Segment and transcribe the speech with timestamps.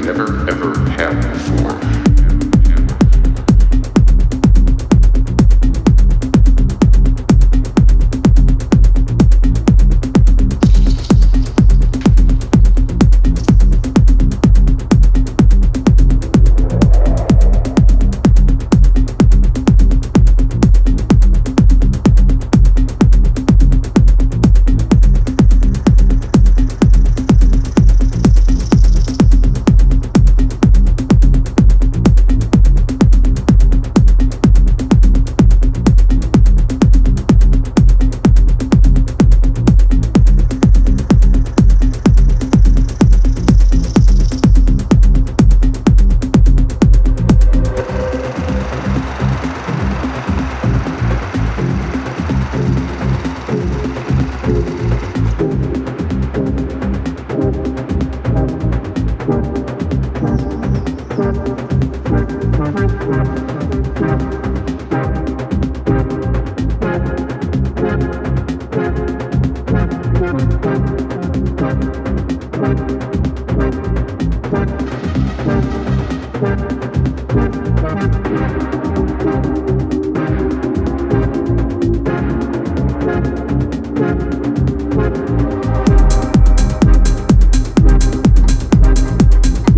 [0.00, 1.77] never ever had before.